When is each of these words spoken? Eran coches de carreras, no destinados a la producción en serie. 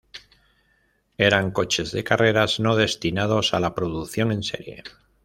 Eran 1.19 1.51
coches 1.51 1.91
de 1.91 2.03
carreras, 2.03 2.59
no 2.59 2.75
destinados 2.75 3.53
a 3.53 3.59
la 3.59 3.75
producción 3.75 4.31
en 4.31 4.41
serie. 4.41 4.83